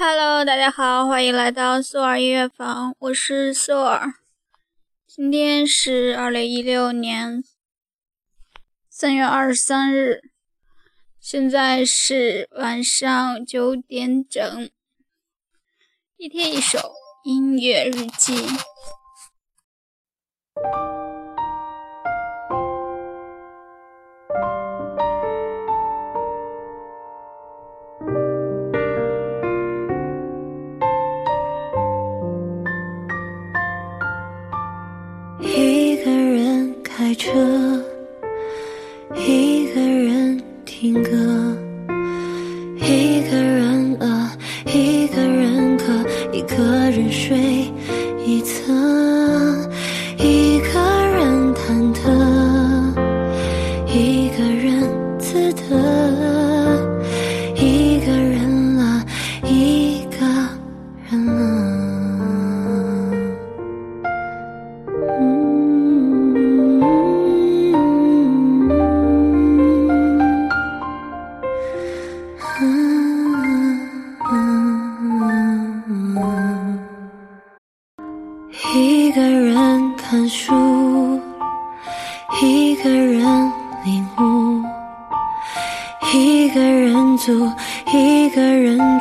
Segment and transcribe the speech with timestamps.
[0.00, 4.14] Hello，大家好，欢迎来到苏尔音乐房，我是苏尔。
[5.08, 7.42] 今天是二零一六年
[8.88, 10.20] 三月二十三日，
[11.18, 14.70] 现在是晚上九点整。
[16.16, 16.92] 一天一首
[17.24, 18.46] 音乐日记。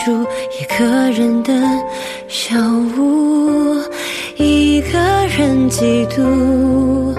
[0.06, 0.25] 住，
[0.59, 1.53] 一个人的
[2.28, 2.56] 小
[2.97, 3.81] 屋，
[4.38, 4.97] 一个
[5.38, 7.16] 人嫉妒，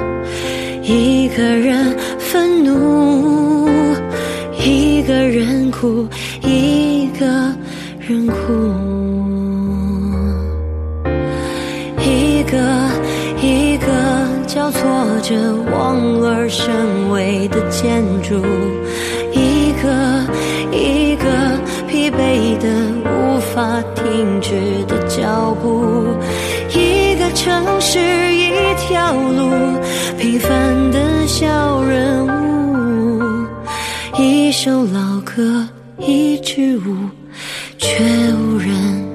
[0.82, 3.68] 一个人愤怒，
[4.64, 6.06] 一个人哭，
[6.42, 7.26] 一个
[8.00, 8.34] 人哭。
[12.00, 12.56] 一个
[13.42, 13.86] 一个
[14.46, 14.80] 交错
[15.22, 15.34] 着
[15.70, 18.36] 望而生畏的建筑，
[19.32, 19.88] 一个
[20.72, 21.07] 一个
[22.08, 22.68] 疲惫的
[23.04, 24.54] 无法停止
[24.86, 26.06] 的脚步，
[26.74, 27.98] 一个城市
[28.34, 29.50] 一条路，
[30.18, 33.46] 平凡的小人物，
[34.18, 35.68] 一首老歌
[35.98, 36.96] 一支舞，
[37.76, 38.02] 却
[38.32, 39.07] 无人。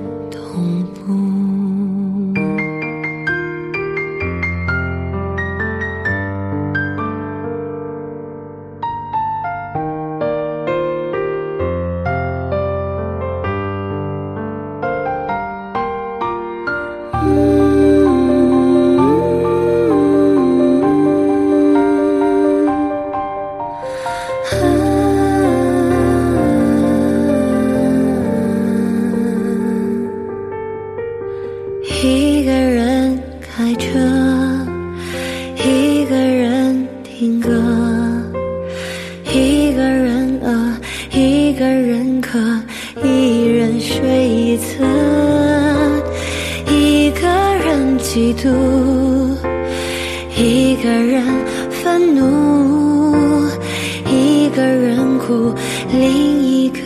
[43.83, 44.85] 睡一侧，
[46.71, 48.47] 一个人嫉妒，
[50.37, 51.21] 一个人
[51.69, 53.45] 愤怒，
[54.09, 55.53] 一个人哭，
[55.91, 56.79] 另一个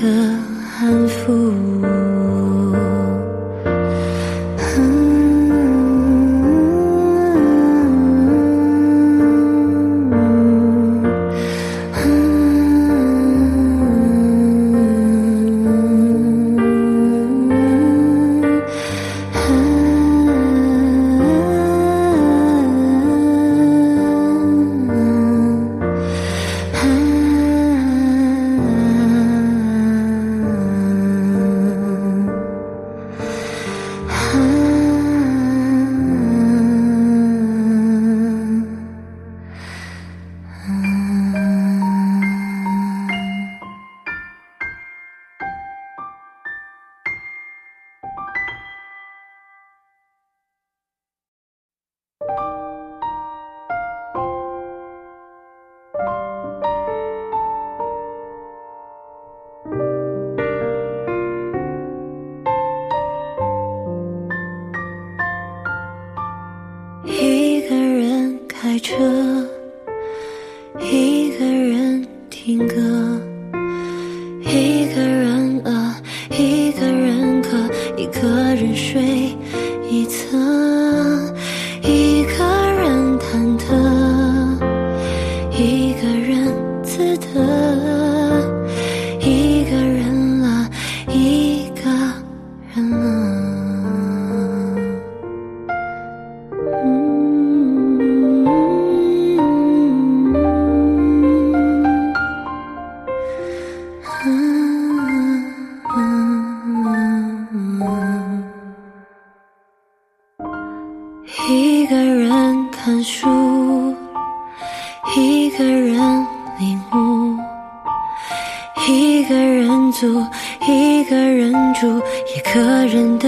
[120.00, 120.24] 租，
[120.68, 122.00] 一个人住，
[122.36, 123.28] 一个人的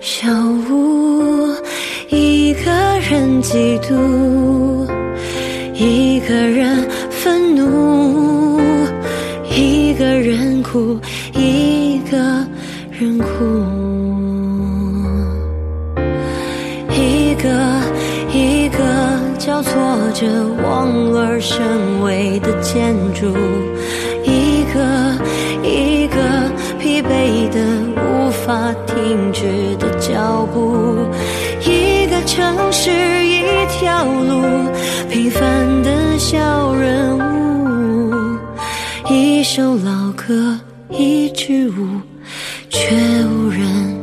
[0.00, 0.28] 小
[0.68, 1.54] 屋，
[2.08, 2.72] 一个
[3.08, 4.88] 人嫉妒，
[5.72, 8.60] 一个人愤怒，
[9.48, 10.98] 一个人哭，
[11.34, 12.18] 一个
[12.90, 13.24] 人哭。
[16.90, 17.48] 一个
[18.32, 18.78] 一个
[19.38, 19.72] 交错
[20.12, 20.26] 着
[20.64, 23.28] 望而生畏的建筑，
[24.24, 24.80] 一个
[25.64, 26.16] 一个
[26.78, 27.58] 疲惫的
[27.96, 30.98] 无法停止的脚步，
[31.64, 32.90] 一个城市
[33.24, 34.70] 一条路，
[35.10, 38.12] 平凡的小人物，
[39.08, 42.00] 一首老歌一支舞，
[42.68, 42.94] 却
[43.24, 43.93] 无人。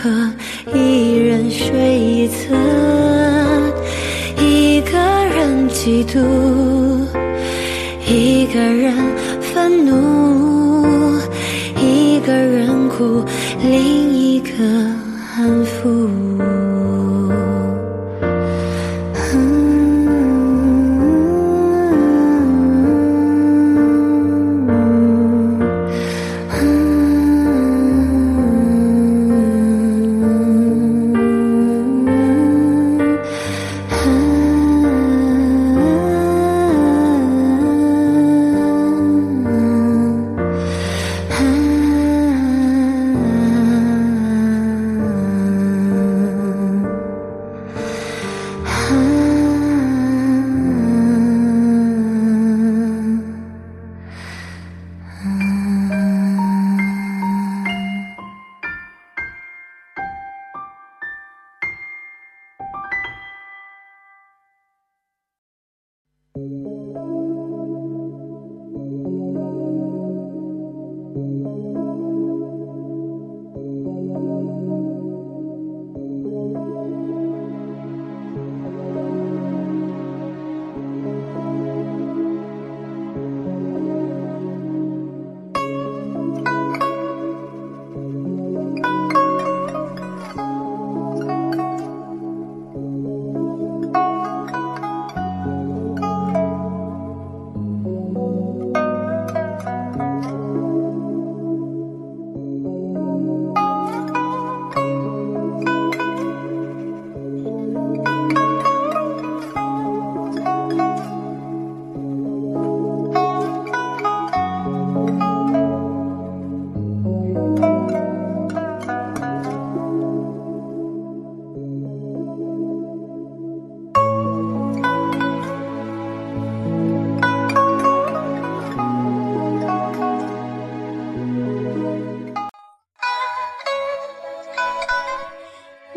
[0.00, 0.08] 可
[0.72, 2.54] 一人睡一侧
[4.40, 4.96] 一个
[5.34, 6.20] 人嫉妒
[8.06, 8.94] 一个人
[9.40, 11.18] 愤怒
[11.80, 13.24] 一个人哭
[13.60, 14.87] 另一个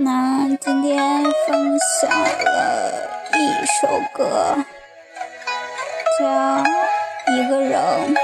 [0.03, 4.57] 那今天分享了一首歌
[6.17, 6.63] 叫
[7.31, 8.15] 一个人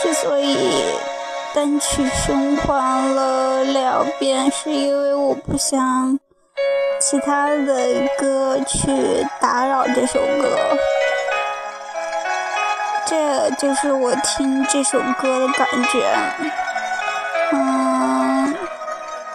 [0.00, 0.97] 之所以
[1.54, 6.18] 单曲循环了两遍，是因为我不想
[7.00, 10.58] 其他的歌去打扰这首歌。
[13.06, 16.14] 这就是我听这首歌的感觉。
[17.52, 18.54] 嗯，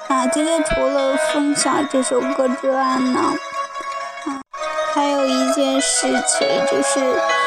[0.08, 3.20] 啊，今天除了分享这首歌之外呢，
[4.94, 7.43] 还有一件事情就是。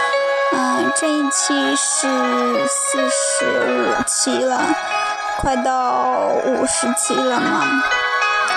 [0.53, 2.09] 嗯，这一期是
[2.67, 3.45] 四十
[3.91, 4.61] 五期了，
[5.41, 7.83] 快到五十期了嘛。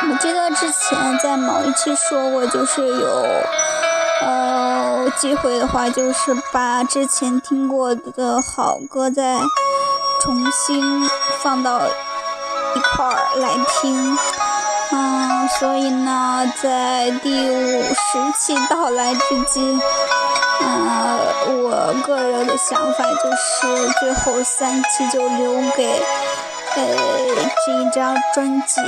[0.10, 3.26] 我记得之前在某一期说过，就是有
[4.22, 9.40] 呃，机会的话，就是把之前听过的好歌再
[10.22, 11.10] 重新
[11.42, 13.50] 放到一块儿来
[13.82, 14.18] 听。
[14.92, 19.80] 嗯，所以呢，在第五十期到来之际，
[20.62, 21.20] 嗯，
[21.64, 26.02] 我个人的想法就是最后三期就留给
[26.76, 26.82] 呃
[27.66, 28.82] 这一张专辑。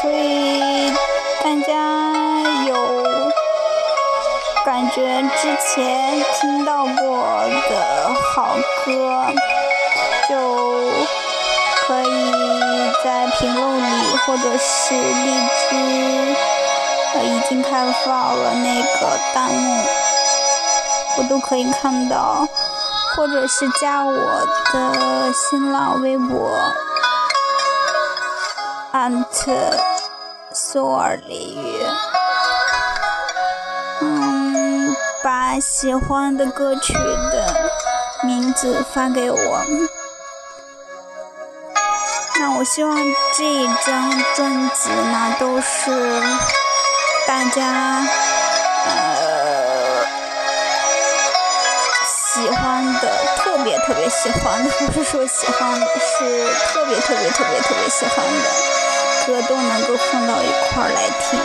[0.00, 0.92] 所以
[1.42, 1.70] 大家
[2.66, 2.74] 有
[4.64, 6.92] 感觉之前听到过
[7.68, 9.26] 的好歌，
[10.28, 10.34] 就
[11.86, 12.32] 可以
[13.04, 16.36] 在评论里或者是荔枝，
[17.14, 19.84] 呃，已经开放了那个弹幕，
[21.16, 22.46] 我都可以看到，
[23.16, 24.12] 或者是加我
[24.72, 26.58] 的新浪微博。
[28.90, 29.52] 安特
[30.52, 31.86] 索尔鲤鱼，
[34.00, 37.70] 嗯，把喜欢的歌曲的
[38.22, 39.62] 名字发给我。
[42.40, 42.96] 那我希望
[43.36, 46.22] 这一张专辑呢，都是
[47.28, 48.06] 大家
[48.86, 50.02] 呃
[52.06, 58.32] 喜欢的，特别特别喜欢的，不是说喜欢的，是特别特别特别特别喜欢的。
[59.26, 61.38] 歌都能够放到一块儿来听，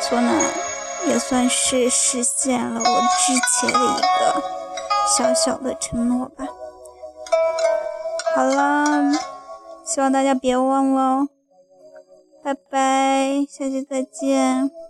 [0.00, 0.32] 所以呢，
[1.04, 4.42] 也算是实现了我之前的一个
[5.14, 6.46] 小小的承诺吧。
[8.34, 9.12] 好了，
[9.84, 11.26] 希望大家别忘了，
[12.42, 14.81] 拜拜，下期再见。